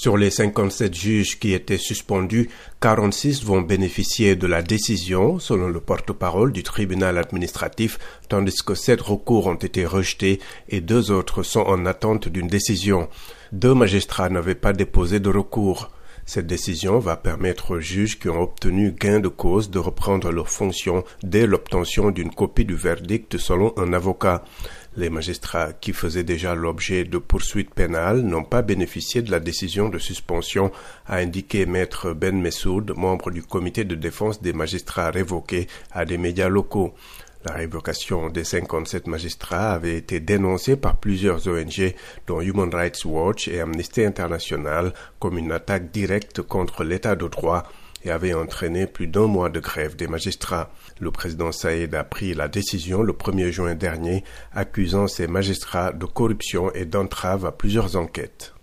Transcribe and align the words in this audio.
Sur 0.00 0.16
les 0.16 0.30
57 0.30 0.94
juges 0.94 1.40
qui 1.40 1.52
étaient 1.52 1.76
suspendus, 1.76 2.50
46 2.80 3.42
vont 3.42 3.62
bénéficier 3.62 4.36
de 4.36 4.46
la 4.46 4.62
décision, 4.62 5.40
selon 5.40 5.66
le 5.66 5.80
porte-parole 5.80 6.52
du 6.52 6.62
tribunal 6.62 7.18
administratif, 7.18 7.98
tandis 8.28 8.62
que 8.64 8.76
7 8.76 9.00
recours 9.00 9.48
ont 9.48 9.56
été 9.56 9.84
rejetés 9.84 10.38
et 10.68 10.80
deux 10.80 11.10
autres 11.10 11.42
sont 11.42 11.62
en 11.62 11.84
attente 11.84 12.28
d'une 12.28 12.46
décision. 12.46 13.08
Deux 13.50 13.74
magistrats 13.74 14.28
n'avaient 14.28 14.54
pas 14.54 14.72
déposé 14.72 15.18
de 15.18 15.30
recours. 15.30 15.90
Cette 16.28 16.46
décision 16.46 16.98
va 16.98 17.16
permettre 17.16 17.70
aux 17.70 17.80
juges 17.80 18.18
qui 18.18 18.28
ont 18.28 18.42
obtenu 18.42 18.92
gain 18.92 19.18
de 19.18 19.28
cause 19.28 19.70
de 19.70 19.78
reprendre 19.78 20.30
leurs 20.30 20.50
fonctions 20.50 21.02
dès 21.22 21.46
l'obtention 21.46 22.10
d'une 22.10 22.34
copie 22.34 22.66
du 22.66 22.74
verdict 22.74 23.38
selon 23.38 23.72
un 23.78 23.94
avocat. 23.94 24.44
Les 24.94 25.08
magistrats 25.08 25.72
qui 25.72 25.94
faisaient 25.94 26.24
déjà 26.24 26.54
l'objet 26.54 27.04
de 27.04 27.16
poursuites 27.16 27.72
pénales 27.72 28.20
n'ont 28.20 28.44
pas 28.44 28.60
bénéficié 28.60 29.22
de 29.22 29.30
la 29.30 29.40
décision 29.40 29.88
de 29.88 29.98
suspension, 29.98 30.70
a 31.06 31.16
indiqué 31.16 31.64
maître 31.64 32.12
Ben 32.12 32.38
Messoud, 32.38 32.92
membre 32.94 33.30
du 33.30 33.42
comité 33.42 33.84
de 33.84 33.94
défense 33.94 34.42
des 34.42 34.52
magistrats 34.52 35.10
révoqués 35.10 35.66
à 35.92 36.04
des 36.04 36.18
médias 36.18 36.50
locaux. 36.50 36.92
La 37.44 37.52
révocation 37.54 38.30
des 38.30 38.42
57 38.42 39.06
magistrats 39.06 39.72
avait 39.72 39.96
été 39.96 40.18
dénoncée 40.18 40.76
par 40.76 40.96
plusieurs 40.96 41.46
ONG, 41.46 41.94
dont 42.26 42.40
Human 42.40 42.74
Rights 42.74 43.04
Watch 43.04 43.46
et 43.46 43.60
Amnesty 43.60 44.04
International, 44.04 44.92
comme 45.20 45.38
une 45.38 45.52
attaque 45.52 45.92
directe 45.92 46.42
contre 46.42 46.82
l'état 46.82 47.14
de 47.14 47.28
droit 47.28 47.62
et 48.04 48.10
avait 48.10 48.34
entraîné 48.34 48.86
plus 48.86 49.06
d'un 49.06 49.26
mois 49.26 49.50
de 49.50 49.60
grève 49.60 49.94
des 49.94 50.08
magistrats. 50.08 50.70
Le 51.00 51.10
président 51.12 51.52
Saïd 51.52 51.94
a 51.94 52.04
pris 52.04 52.34
la 52.34 52.48
décision 52.48 53.02
le 53.02 53.12
1er 53.12 53.50
juin 53.50 53.74
dernier, 53.74 54.24
accusant 54.52 55.06
ces 55.06 55.28
magistrats 55.28 55.92
de 55.92 56.06
corruption 56.06 56.72
et 56.72 56.86
d'entrave 56.86 57.46
à 57.46 57.52
plusieurs 57.52 57.96
enquêtes. 57.96 58.54